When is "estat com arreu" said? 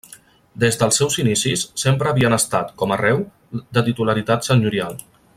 2.39-3.21